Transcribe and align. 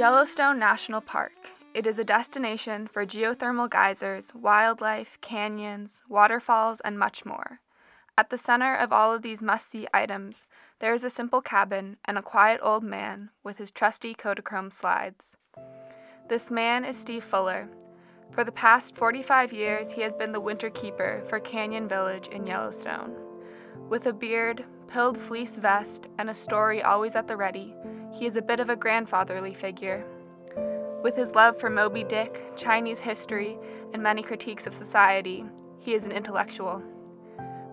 Yellowstone 0.00 0.58
National 0.58 1.02
Park. 1.02 1.32
It 1.74 1.86
is 1.86 1.98
a 1.98 2.04
destination 2.04 2.88
for 2.88 3.04
geothermal 3.04 3.68
geysers, 3.68 4.32
wildlife, 4.34 5.18
canyons, 5.20 6.00
waterfalls, 6.08 6.80
and 6.86 6.98
much 6.98 7.26
more. 7.26 7.60
At 8.16 8.30
the 8.30 8.38
center 8.38 8.74
of 8.74 8.94
all 8.94 9.12
of 9.12 9.20
these 9.20 9.42
must 9.42 9.70
see 9.70 9.86
items, 9.92 10.46
there 10.78 10.94
is 10.94 11.04
a 11.04 11.10
simple 11.10 11.42
cabin 11.42 11.98
and 12.06 12.16
a 12.16 12.22
quiet 12.22 12.60
old 12.62 12.82
man 12.82 13.28
with 13.44 13.58
his 13.58 13.70
trusty 13.70 14.14
Kodachrome 14.14 14.72
slides. 14.72 15.36
This 16.30 16.50
man 16.50 16.86
is 16.86 16.96
Steve 16.96 17.24
Fuller. 17.24 17.68
For 18.32 18.42
the 18.42 18.52
past 18.52 18.96
45 18.96 19.52
years, 19.52 19.92
he 19.92 20.00
has 20.00 20.14
been 20.14 20.32
the 20.32 20.40
winter 20.40 20.70
keeper 20.70 21.22
for 21.28 21.40
Canyon 21.40 21.88
Village 21.88 22.28
in 22.28 22.46
Yellowstone. 22.46 23.14
With 23.90 24.06
a 24.06 24.14
beard, 24.14 24.64
pilled 24.88 25.18
fleece 25.18 25.56
vest, 25.56 26.06
and 26.16 26.30
a 26.30 26.34
story 26.34 26.82
always 26.82 27.16
at 27.16 27.28
the 27.28 27.36
ready, 27.36 27.74
he 28.12 28.26
is 28.26 28.36
a 28.36 28.42
bit 28.42 28.60
of 28.60 28.70
a 28.70 28.76
grandfatherly 28.76 29.54
figure. 29.54 30.04
With 31.02 31.16
his 31.16 31.30
love 31.30 31.58
for 31.58 31.70
Moby 31.70 32.04
Dick, 32.04 32.56
Chinese 32.56 32.98
history, 32.98 33.58
and 33.92 34.02
many 34.02 34.22
critiques 34.22 34.66
of 34.66 34.74
society, 34.76 35.44
he 35.78 35.94
is 35.94 36.04
an 36.04 36.12
intellectual. 36.12 36.82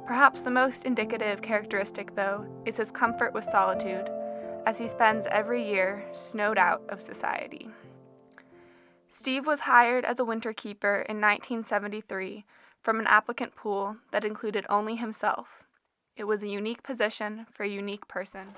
Perhaps 0.05 0.41
the 0.41 0.51
most 0.51 0.85
indicative 0.85 1.41
characteristic, 1.41 2.15
though, 2.15 2.45
is 2.65 2.77
his 2.77 2.91
comfort 2.91 3.33
with 3.33 3.43
solitude, 3.51 4.09
as 4.65 4.77
he 4.77 4.87
spends 4.87 5.27
every 5.29 5.67
year 5.67 6.05
snowed 6.13 6.57
out 6.57 6.81
of 6.87 7.01
society. 7.01 7.69
Steve 9.09 9.45
was 9.45 9.61
hired 9.61 10.05
as 10.05 10.19
a 10.19 10.25
winter 10.25 10.53
keeper 10.53 11.05
in 11.09 11.19
1973 11.19 12.45
from 12.81 12.99
an 12.99 13.07
applicant 13.07 13.55
pool 13.55 13.97
that 14.11 14.23
included 14.23 14.65
only 14.69 14.95
himself. 14.95 15.47
It 16.15 16.23
was 16.23 16.41
a 16.41 16.47
unique 16.47 16.83
position 16.83 17.45
for 17.51 17.63
a 17.63 17.69
unique 17.69 18.07
person. 18.07 18.55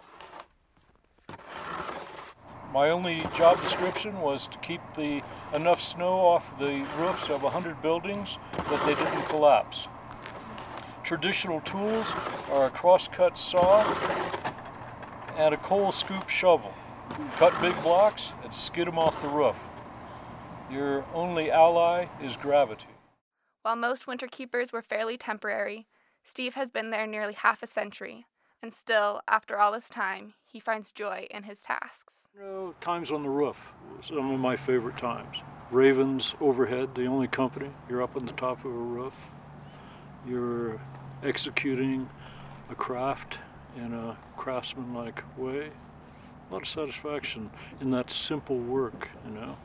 My 2.72 2.92
only 2.92 3.22
job 3.36 3.60
description 3.64 4.20
was 4.22 4.46
to 4.48 4.58
keep 4.60 4.82
the 4.96 5.24
enough 5.56 5.82
snow 5.82 6.14
off 6.20 6.58
the 6.60 6.86
roofs 6.98 7.28
of 7.30 7.42
100 7.42 7.82
buildings 7.82 8.38
that 8.54 8.86
they 8.86 8.94
didn't 8.94 9.24
collapse. 9.24 9.88
Traditional 11.04 11.62
tools 11.62 12.06
are 12.52 12.68
a 12.68 12.70
crosscut 12.70 13.40
saw 13.40 13.84
and 15.36 15.56
a 15.56 15.58
coal 15.58 15.92
scoop 15.92 16.30
shovel. 16.30 16.74
Cut 17.38 17.60
big 17.60 17.74
blocks 17.82 18.32
and 18.44 18.54
skid 18.54 18.86
them 18.86 19.00
off 19.00 19.20
the 19.20 19.28
roof. 19.28 19.56
Your 20.70 21.04
only 21.16 21.50
ally 21.50 22.06
is 22.22 22.38
gravity. 22.38 22.86
While 23.64 23.78
most 23.78 24.06
winter 24.06 24.28
keepers 24.28 24.72
were 24.72 24.84
fairly 24.84 25.18
temporary, 25.18 25.88
Steve 26.24 26.54
has 26.54 26.70
been 26.70 26.92
there 26.92 27.08
nearly 27.08 27.34
half 27.34 27.64
a 27.64 27.68
century, 27.68 28.26
and 28.62 28.74
still, 28.74 29.22
after 29.28 29.58
all 29.58 29.72
this 29.72 29.90
time, 29.90 30.34
he 30.46 30.60
finds 30.60 30.92
joy 30.92 31.28
in 31.32 31.44
his 31.44 31.62
tasks. 31.62 32.28
You 32.36 32.42
know, 32.42 32.76
times 32.82 33.12
on 33.12 33.24
the 33.24 33.30
roof, 33.30 33.58
some 34.02 34.32
of 34.32 34.40
my 34.40 34.56
favorite 34.56 34.98
times. 34.98 35.42
Ravens 35.72 36.36
overhead, 36.42 36.94
the 36.96 37.06
only 37.06 37.28
company. 37.28 37.70
You're 37.90 38.02
up 38.02 38.16
on 38.16 38.26
the 38.26 38.34
top 38.34 38.60
of 38.66 38.72
a 38.72 38.76
roof. 38.76 39.14
You're 40.28 40.80
executing 41.24 42.10
a 42.70 42.76
craft 42.76 43.40
in 43.78 43.94
a 43.94 44.18
craftsman-like 44.38 45.24
way. 45.38 45.70
A 46.50 46.54
lot 46.54 46.62
of 46.62 46.68
satisfaction 46.68 47.50
in 47.82 47.92
that 47.92 48.12
simple 48.12 48.58
work, 48.58 49.08
you 49.26 49.32
know. 49.32 49.58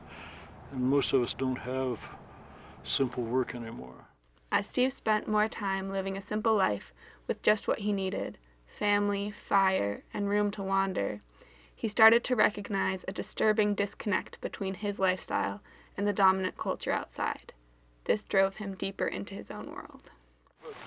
And 0.72 0.82
most 0.82 1.12
of 1.12 1.22
us 1.22 1.34
don't 1.34 1.56
have 1.56 2.06
simple 2.82 3.24
work 3.24 3.54
anymore. 3.54 4.06
As 4.52 4.68
Steve 4.68 4.92
spent 4.92 5.26
more 5.26 5.48
time 5.48 5.90
living 5.90 6.16
a 6.16 6.20
simple 6.20 6.54
life 6.54 6.92
with 7.26 7.42
just 7.42 7.66
what 7.66 7.80
he 7.80 7.92
needed 7.92 8.38
family, 8.74 9.30
fire, 9.30 10.02
and 10.12 10.28
room 10.28 10.50
to 10.52 10.62
wander 10.62 11.20
he 11.84 11.88
started 11.88 12.24
to 12.24 12.34
recognize 12.34 13.04
a 13.06 13.12
disturbing 13.12 13.74
disconnect 13.74 14.40
between 14.40 14.72
his 14.72 14.98
lifestyle 14.98 15.60
and 15.98 16.08
the 16.08 16.14
dominant 16.14 16.56
culture 16.56 16.92
outside. 16.92 17.52
This 18.04 18.24
drove 18.24 18.56
him 18.56 18.74
deeper 18.74 19.06
into 19.06 19.34
his 19.34 19.50
own 19.50 19.70
world. 19.70 20.10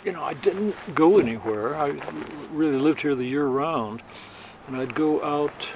You 0.04 0.12
know, 0.12 0.24
I 0.24 0.34
didn't 0.34 0.76
go 0.96 1.20
anywhere. 1.20 1.76
I 1.76 1.90
really 2.52 2.78
lived 2.78 3.02
here 3.02 3.14
the 3.14 3.26
year 3.26 3.46
round, 3.46 4.02
and 4.66 4.76
I'd 4.76 4.96
go 4.96 5.24
out 5.24 5.72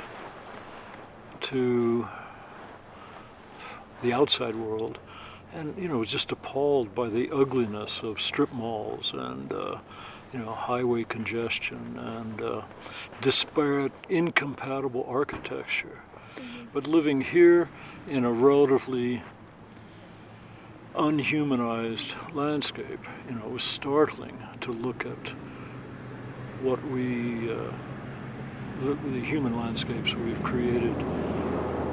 to 1.41 2.07
the 4.02 4.13
outside 4.13 4.56
world 4.56 4.97
and 5.53 5.78
you 5.78 5.88
know 5.88 6.00
was 6.00 6.09
just 6.09 6.31
appalled 6.31 6.96
by 6.96 7.09
the 7.09 7.30
ugliness 7.30 8.02
of 8.02 8.19
strip 8.19 8.52
malls 8.52 9.13
and 9.13 9.53
uh, 9.53 9.78
you 10.34 10.40
know, 10.40 10.52
highway 10.52 11.03
congestion 11.03 11.97
and 11.97 12.42
uh, 12.42 12.62
disparate, 13.22 13.92
incompatible 14.09 15.06
architecture. 15.08 16.00
Mm-hmm. 16.36 16.66
But 16.74 16.88
living 16.88 17.22
here 17.22 17.69
in 18.08 18.24
a 18.24 18.31
relatively 18.31 19.22
unhumanized 20.96 22.14
landscape, 22.34 23.00
you 23.30 23.36
know, 23.36 23.46
it 23.46 23.52
was 23.52 23.64
startling 23.64 24.38
to 24.62 24.72
look 24.72 25.06
at 25.06 25.34
what 26.62 26.84
we, 26.88 27.52
uh, 27.52 27.72
the, 28.81 28.94
the 28.94 29.19
human 29.19 29.58
landscapes 29.58 30.16
we've 30.16 30.42
created, 30.44 30.96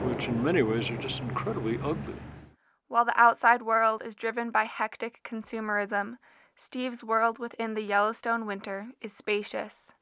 which 0.09 0.29
in 0.29 0.43
many 0.45 0.63
ways 0.63 0.91
are 0.91 0.97
just 0.97 1.21
incredibly 1.21 1.79
ugly. 1.83 2.15
While 2.89 3.05
the 3.05 3.21
outside 3.21 3.63
world 3.63 4.03
is 4.05 4.15
driven 4.15 4.51
by 4.51 4.65
hectic 4.65 5.21
consumerism, 5.25 6.17
Steve's 6.61 7.05
world 7.05 7.39
within 7.39 7.75
the 7.75 7.83
Yellowstone 7.83 8.45
winter 8.45 8.89
is 9.01 9.13
spacious. 9.13 9.93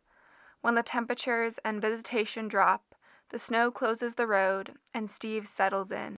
When 0.62 0.74
the 0.74 0.82
temperatures 0.82 1.58
and 1.64 1.80
visitation 1.80 2.48
drop, 2.48 2.94
the 3.28 3.38
snow 3.38 3.70
closes 3.70 4.14
the 4.14 4.26
road 4.26 4.72
and 4.94 5.10
Steve 5.10 5.48
settles 5.54 5.92
in. 5.92 6.16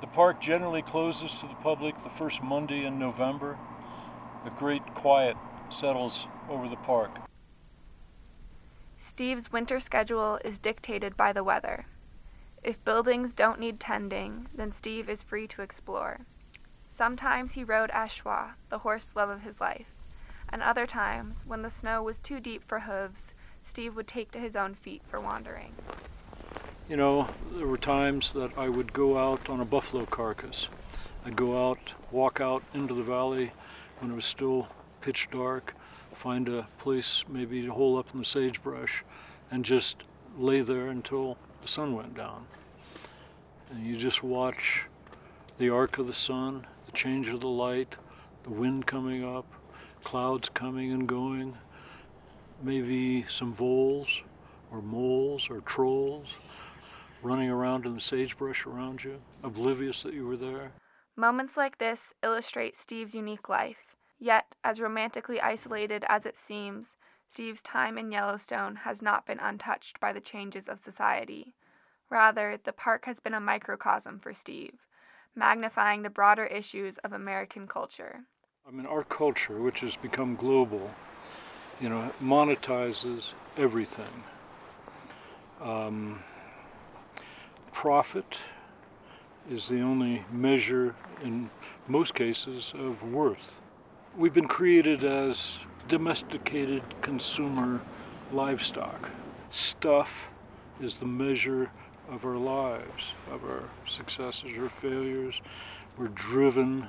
The 0.00 0.06
park 0.06 0.40
generally 0.40 0.82
closes 0.82 1.34
to 1.36 1.46
the 1.46 1.54
public 1.56 2.00
the 2.02 2.10
first 2.10 2.42
Monday 2.42 2.86
in 2.86 2.98
November. 2.98 3.58
A 4.46 4.50
great 4.50 4.84
quiet 4.94 5.36
settles 5.70 6.26
over 6.48 6.68
the 6.68 6.76
park. 6.76 7.10
Steve's 9.00 9.52
winter 9.52 9.80
schedule 9.80 10.38
is 10.44 10.58
dictated 10.58 11.16
by 11.16 11.32
the 11.32 11.44
weather. 11.44 11.86
If 12.62 12.82
buildings 12.84 13.34
don't 13.34 13.60
need 13.60 13.80
tending, 13.80 14.48
then 14.54 14.72
Steve 14.72 15.08
is 15.08 15.22
free 15.22 15.46
to 15.48 15.62
explore. 15.62 16.20
Sometimes 16.96 17.52
he 17.52 17.64
rode 17.64 17.90
Ashwa, 17.90 18.52
the 18.68 18.78
horse 18.78 19.08
love 19.16 19.30
of 19.30 19.40
his 19.40 19.60
life, 19.60 19.86
and 20.50 20.62
other 20.62 20.86
times, 20.86 21.38
when 21.46 21.62
the 21.62 21.70
snow 21.70 22.02
was 22.02 22.18
too 22.18 22.38
deep 22.38 22.62
for 22.68 22.80
hooves, 22.80 23.32
Steve 23.64 23.96
would 23.96 24.06
take 24.06 24.30
to 24.32 24.38
his 24.38 24.54
own 24.54 24.74
feet 24.74 25.02
for 25.08 25.18
wandering. 25.18 25.74
You 26.88 26.96
know, 26.96 27.28
there 27.52 27.66
were 27.66 27.78
times 27.78 28.32
that 28.34 28.56
I 28.58 28.68
would 28.68 28.92
go 28.92 29.16
out 29.16 29.48
on 29.48 29.60
a 29.60 29.64
buffalo 29.64 30.04
carcass. 30.04 30.68
I'd 31.24 31.34
go 31.34 31.70
out, 31.70 31.94
walk 32.10 32.40
out 32.40 32.62
into 32.74 32.94
the 32.94 33.02
valley 33.02 33.52
when 33.98 34.10
it 34.10 34.14
was 34.14 34.26
still 34.26 34.68
pitch 35.00 35.28
dark, 35.30 35.74
find 36.14 36.48
a 36.48 36.68
place 36.78 37.24
maybe 37.28 37.62
to 37.62 37.72
hole 37.72 37.96
up 37.96 38.12
in 38.12 38.18
the 38.18 38.24
sagebrush, 38.24 39.02
and 39.50 39.64
just 39.64 40.02
lay 40.36 40.60
there 40.60 40.86
until 40.86 41.38
the 41.62 41.68
sun 41.68 41.94
went 41.94 42.14
down. 42.14 42.46
And 43.70 43.86
you 43.86 43.96
just 43.96 44.22
watch 44.22 44.84
the 45.58 45.70
arc 45.70 45.98
of 45.98 46.06
the 46.06 46.12
sun 46.12 46.66
change 46.94 47.28
of 47.28 47.40
the 47.40 47.48
light, 47.48 47.96
the 48.44 48.50
wind 48.50 48.86
coming 48.86 49.24
up, 49.24 49.46
clouds 50.04 50.48
coming 50.48 50.92
and 50.92 51.08
going, 51.08 51.56
maybe 52.62 53.24
some 53.28 53.52
voles 53.52 54.22
or 54.70 54.82
moles 54.82 55.48
or 55.50 55.60
trolls 55.60 56.34
running 57.22 57.50
around 57.50 57.86
in 57.86 57.94
the 57.94 58.00
sagebrush 58.00 58.66
around 58.66 59.04
you, 59.04 59.20
oblivious 59.42 60.02
that 60.02 60.14
you 60.14 60.26
were 60.26 60.36
there. 60.36 60.72
Moments 61.16 61.56
like 61.56 61.78
this 61.78 62.12
illustrate 62.22 62.76
Steve's 62.76 63.14
unique 63.14 63.48
life. 63.48 63.96
Yet, 64.18 64.54
as 64.64 64.80
romantically 64.80 65.40
isolated 65.40 66.04
as 66.08 66.26
it 66.26 66.36
seems, 66.36 66.96
Steve's 67.28 67.62
time 67.62 67.98
in 67.98 68.12
Yellowstone 68.12 68.76
has 68.76 69.02
not 69.02 69.26
been 69.26 69.38
untouched 69.38 69.98
by 70.00 70.12
the 70.12 70.20
changes 70.20 70.68
of 70.68 70.80
society. 70.80 71.54
Rather, 72.10 72.58
the 72.62 72.72
park 72.72 73.04
has 73.06 73.20
been 73.20 73.34
a 73.34 73.40
microcosm 73.40 74.18
for 74.18 74.34
Steve, 74.34 74.74
magnifying 75.34 76.02
the 76.02 76.10
broader 76.10 76.46
issues 76.46 76.94
of 77.04 77.12
American 77.12 77.66
culture. 77.66 78.20
I 78.66 78.70
mean, 78.70 78.86
our 78.86 79.04
culture, 79.04 79.60
which 79.60 79.80
has 79.80 79.96
become 79.96 80.36
global, 80.36 80.90
you 81.80 81.88
know, 81.88 82.12
monetizes 82.22 83.32
everything. 83.56 84.24
Um, 85.60 86.20
profit 87.72 88.38
is 89.50 89.68
the 89.68 89.80
only 89.80 90.24
measure, 90.30 90.94
in 91.22 91.50
most 91.88 92.14
cases, 92.14 92.72
of 92.76 93.02
worth. 93.12 93.60
We've 94.16 94.34
been 94.34 94.48
created 94.48 95.04
as 95.04 95.58
domesticated 95.88 96.82
consumer 97.00 97.80
livestock. 98.32 99.10
Stuff 99.50 100.30
is 100.80 100.98
the 100.98 101.06
measure 101.06 101.70
of 102.10 102.24
our 102.24 102.36
lives, 102.36 103.12
of 103.30 103.44
our 103.44 103.64
successes 103.86 104.52
or 104.56 104.68
failures. 104.68 105.40
We're 105.96 106.08
driven, 106.08 106.88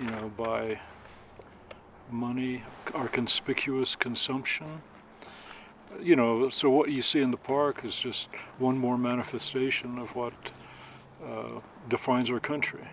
you 0.00 0.10
know, 0.10 0.30
by 0.36 0.80
money, 2.10 2.62
our 2.94 3.08
conspicuous 3.08 3.94
consumption. 3.96 4.82
You 6.00 6.16
know, 6.16 6.48
so 6.48 6.70
what 6.70 6.90
you 6.90 7.02
see 7.02 7.20
in 7.20 7.30
the 7.30 7.36
park 7.36 7.84
is 7.84 7.98
just 7.98 8.28
one 8.58 8.78
more 8.78 8.98
manifestation 8.98 9.98
of 9.98 10.14
what 10.14 10.34
uh, 11.24 11.60
defines 11.88 12.30
our 12.30 12.40
country. 12.40 12.86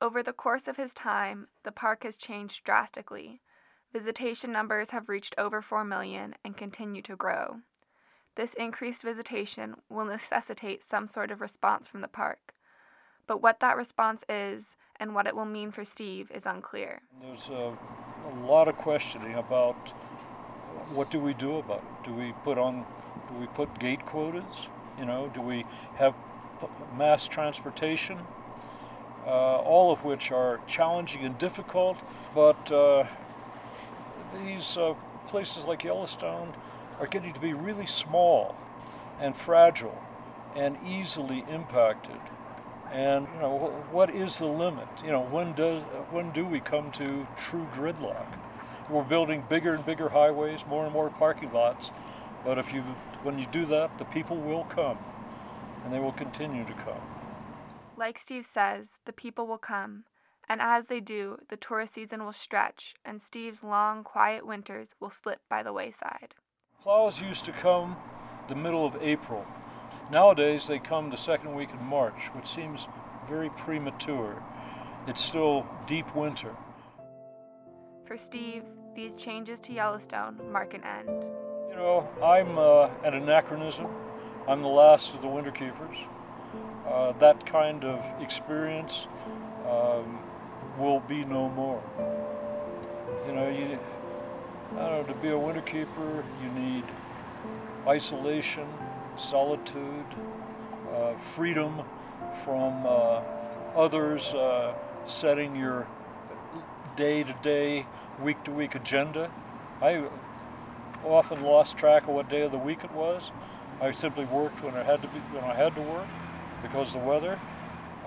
Over 0.00 0.22
the 0.22 0.32
course 0.32 0.66
of 0.66 0.76
his 0.76 0.92
time, 0.94 1.48
the 1.62 1.72
park 1.72 2.02
has 2.04 2.16
changed 2.16 2.64
drastically. 2.64 3.40
Visitation 3.92 4.50
numbers 4.50 4.90
have 4.90 5.08
reached 5.08 5.34
over 5.38 5.60
4 5.60 5.84
million 5.84 6.34
and 6.44 6.56
continue 6.56 7.02
to 7.02 7.14
grow. 7.14 7.60
This 8.34 8.54
increased 8.54 9.02
visitation 9.02 9.76
will 9.90 10.06
necessitate 10.06 10.82
some 10.88 11.06
sort 11.06 11.30
of 11.30 11.40
response 11.40 11.86
from 11.86 12.00
the 12.00 12.08
park. 12.08 12.54
But 13.26 13.42
what 13.42 13.60
that 13.60 13.76
response 13.76 14.24
is 14.28 14.76
and 14.96 15.14
what 15.14 15.26
it 15.26 15.36
will 15.36 15.44
mean 15.44 15.70
for 15.70 15.84
Steve 15.84 16.30
is 16.30 16.46
unclear. 16.46 17.02
There's 17.20 17.48
a, 17.48 17.76
a 18.26 18.34
lot 18.46 18.68
of 18.68 18.76
questioning 18.78 19.34
about 19.34 19.92
what 20.94 21.10
do 21.10 21.18
we 21.18 21.34
do 21.34 21.58
about 21.58 21.82
it? 21.82 22.06
Do 22.06 22.14
we 22.14 22.32
put 22.44 22.58
on, 22.58 22.86
do 23.28 23.34
we 23.38 23.46
put 23.48 23.78
gate 23.78 24.04
quotas? 24.06 24.68
You 24.98 25.04
know, 25.04 25.30
do 25.34 25.40
we 25.40 25.64
have 25.96 26.14
mass 26.96 27.28
transportation? 27.28 28.18
Uh, 29.26 29.58
all 29.58 29.92
of 29.92 30.02
which 30.04 30.32
are 30.32 30.60
challenging 30.66 31.24
and 31.24 31.38
difficult, 31.38 31.96
but 32.34 32.72
uh, 32.72 33.04
these 34.34 34.76
uh, 34.76 34.94
places 35.28 35.64
like 35.64 35.84
Yellowstone 35.84 36.52
are 37.00 37.06
getting 37.06 37.32
to 37.32 37.40
be 37.40 37.52
really 37.52 37.86
small 37.86 38.56
and 39.20 39.36
fragile 39.36 40.02
and 40.54 40.76
easily 40.86 41.44
impacted. 41.48 42.20
And 42.90 43.26
you 43.34 43.40
know, 43.40 43.56
what 43.90 44.14
is 44.14 44.38
the 44.38 44.46
limit? 44.46 44.88
You 45.04 45.10
know, 45.10 45.22
when 45.22 45.54
does 45.54 45.82
when 46.10 46.30
do 46.32 46.44
we 46.44 46.60
come 46.60 46.92
to 46.92 47.26
true 47.38 47.66
gridlock? 47.72 48.26
We're 48.90 49.04
building 49.04 49.44
bigger 49.48 49.74
and 49.74 49.86
bigger 49.86 50.10
highways, 50.10 50.66
more 50.66 50.84
and 50.84 50.92
more 50.92 51.08
parking 51.08 51.52
lots, 51.52 51.90
but 52.44 52.58
if 52.58 52.74
you 52.74 52.82
when 53.22 53.38
you 53.38 53.46
do 53.52 53.64
that, 53.66 53.96
the 53.98 54.04
people 54.06 54.36
will 54.36 54.64
come, 54.64 54.98
and 55.84 55.92
they 55.92 56.00
will 56.00 56.12
continue 56.12 56.64
to 56.66 56.74
come. 56.74 57.00
Like 57.96 58.18
Steve 58.18 58.46
says, 58.52 58.88
the 59.06 59.12
people 59.12 59.46
will 59.46 59.58
come, 59.58 60.04
and 60.48 60.60
as 60.60 60.86
they 60.86 61.00
do, 61.00 61.38
the 61.48 61.56
tourist 61.56 61.94
season 61.94 62.24
will 62.24 62.32
stretch, 62.32 62.94
and 63.04 63.22
Steve's 63.22 63.62
long, 63.62 64.04
quiet 64.04 64.46
winters 64.46 64.88
will 65.00 65.10
slip 65.10 65.40
by 65.48 65.62
the 65.62 65.72
wayside. 65.72 66.34
Plows 66.82 67.20
used 67.20 67.44
to 67.44 67.52
come 67.52 67.96
the 68.48 68.56
middle 68.56 68.84
of 68.84 69.00
April. 69.00 69.46
Nowadays, 70.10 70.66
they 70.66 70.80
come 70.80 71.10
the 71.10 71.16
second 71.16 71.54
week 71.54 71.68
in 71.70 71.80
March, 71.86 72.28
which 72.34 72.46
seems 72.46 72.88
very 73.28 73.50
premature. 73.50 74.42
It's 75.06 75.22
still 75.22 75.64
deep 75.86 76.12
winter. 76.16 76.50
For 78.04 78.18
Steve, 78.18 78.64
these 78.96 79.14
changes 79.14 79.60
to 79.60 79.72
Yellowstone 79.72 80.40
mark 80.50 80.74
an 80.74 80.82
end. 80.82 81.22
You 81.70 81.76
know, 81.76 82.08
I'm 82.20 82.58
uh, 82.58 82.90
an 83.04 83.14
anachronism. 83.14 83.86
I'm 84.48 84.60
the 84.60 84.68
last 84.68 85.14
of 85.14 85.22
the 85.22 85.28
winter 85.28 85.52
keepers. 85.52 85.98
Uh, 86.88 87.12
that 87.20 87.46
kind 87.46 87.84
of 87.84 88.04
experience 88.20 89.06
um, 89.68 90.18
will 90.76 90.98
be 90.98 91.24
no 91.24 91.48
more. 91.50 91.80
You 93.28 93.34
know, 93.34 93.48
you, 93.48 93.78
To 94.76 95.14
be 95.20 95.28
a 95.28 95.38
winter 95.38 95.60
keeper, 95.60 96.24
you 96.42 96.48
need 96.60 96.84
isolation, 97.86 98.66
solitude, 99.16 100.06
uh, 100.90 101.14
freedom 101.14 101.82
from 102.36 102.86
uh, 102.86 103.20
others 103.76 104.32
uh, 104.32 104.74
setting 105.04 105.54
your 105.54 105.86
day 106.96 107.22
to 107.22 107.34
day, 107.42 107.84
week 108.22 108.42
to 108.44 108.50
week 108.50 108.74
agenda. 108.74 109.30
I 109.82 110.02
often 111.04 111.42
lost 111.42 111.76
track 111.76 112.04
of 112.04 112.14
what 112.14 112.30
day 112.30 112.42
of 112.42 112.52
the 112.52 112.58
week 112.58 112.84
it 112.84 112.92
was. 112.92 113.30
I 113.80 113.90
simply 113.90 114.24
worked 114.24 114.62
when 114.62 114.74
I 114.74 114.82
had 114.82 115.02
to 115.02 115.08
be 115.08 115.18
when 115.34 115.44
I 115.44 115.54
had 115.54 115.74
to 115.74 115.82
work 115.82 116.08
because 116.62 116.94
of 116.94 117.02
the 117.02 117.06
weather. 117.06 117.38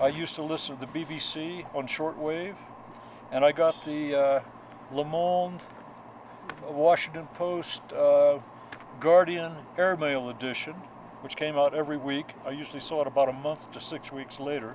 I 0.00 0.08
used 0.08 0.34
to 0.34 0.42
listen 0.42 0.76
to 0.76 0.86
the 0.86 0.92
BBC 0.92 1.64
on 1.74 1.86
shortwave, 1.86 2.56
and 3.30 3.44
I 3.44 3.52
got 3.52 3.84
the 3.84 4.14
uh, 4.14 4.40
Le 4.92 5.04
Monde, 5.04 5.62
Washington 6.68 7.26
Post, 7.34 7.82
uh, 7.92 8.38
Guardian 9.00 9.54
Airmail 9.76 10.30
edition, 10.30 10.74
which 11.20 11.36
came 11.36 11.56
out 11.56 11.74
every 11.74 11.96
week. 11.96 12.34
I 12.44 12.50
usually 12.50 12.80
saw 12.80 13.00
it 13.00 13.06
about 13.06 13.28
a 13.28 13.32
month 13.32 13.70
to 13.72 13.80
six 13.80 14.12
weeks 14.12 14.38
later, 14.38 14.74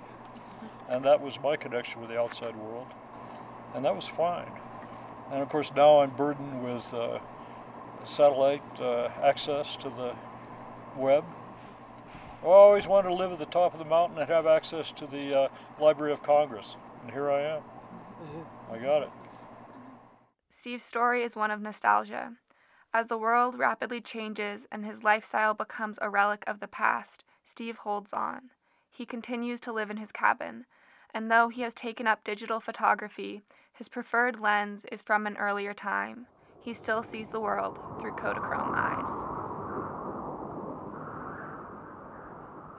and 0.89 1.05
that 1.05 1.21
was 1.21 1.39
my 1.41 1.55
connection 1.55 2.01
with 2.01 2.09
the 2.09 2.19
outside 2.19 2.55
world, 2.55 2.87
and 3.73 3.85
that 3.85 3.95
was 3.95 4.07
fine. 4.07 4.51
And 5.31 5.41
of 5.41 5.49
course, 5.49 5.71
now 5.75 6.01
I'm 6.01 6.11
burdened 6.11 6.63
with 6.63 6.93
uh, 6.93 7.19
satellite 8.03 8.81
uh, 8.81 9.09
access 9.23 9.75
to 9.77 9.89
the 9.89 10.15
web. 10.97 11.23
I 12.43 12.47
always 12.47 12.87
wanted 12.87 13.09
to 13.09 13.15
live 13.15 13.31
at 13.31 13.39
the 13.39 13.45
top 13.45 13.73
of 13.73 13.79
the 13.79 13.85
mountain 13.85 14.17
and 14.17 14.27
have 14.27 14.47
access 14.47 14.91
to 14.93 15.05
the 15.05 15.41
uh, 15.41 15.47
Library 15.79 16.11
of 16.11 16.23
Congress, 16.23 16.75
and 17.03 17.11
here 17.11 17.29
I 17.29 17.41
am. 17.41 17.61
I 18.71 18.77
got 18.77 19.03
it. 19.03 19.09
Steve's 20.61 20.85
story 20.85 21.23
is 21.23 21.35
one 21.35 21.49
of 21.49 21.59
nostalgia. 21.59 22.33
As 22.93 23.07
the 23.07 23.17
world 23.17 23.57
rapidly 23.57 23.99
changes 23.99 24.61
and 24.71 24.85
his 24.85 25.01
lifestyle 25.01 25.55
becomes 25.55 25.97
a 25.99 26.07
relic 26.07 26.43
of 26.45 26.59
the 26.59 26.67
past, 26.67 27.23
Steve 27.43 27.77
holds 27.77 28.13
on. 28.13 28.51
He 28.91 29.03
continues 29.03 29.59
to 29.61 29.73
live 29.73 29.89
in 29.89 29.97
his 29.97 30.11
cabin, 30.11 30.67
and 31.15 31.31
though 31.31 31.47
he 31.47 31.63
has 31.63 31.73
taken 31.73 32.05
up 32.05 32.23
digital 32.23 32.59
photography, 32.59 33.41
his 33.73 33.89
preferred 33.89 34.39
lens 34.39 34.85
is 34.91 35.01
from 35.01 35.25
an 35.25 35.35
earlier 35.37 35.73
time. 35.73 36.27
He 36.59 36.75
still 36.75 37.01
sees 37.01 37.29
the 37.29 37.39
world 37.39 37.79
through 37.99 38.17
Kodachrome 38.17 38.75
eyes. 38.75 39.09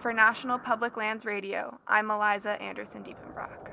For 0.00 0.12
National 0.12 0.60
Public 0.60 0.96
Lands 0.96 1.24
Radio, 1.24 1.80
I'm 1.88 2.12
Eliza 2.12 2.62
Anderson 2.62 3.02
Diepenbrock. 3.02 3.71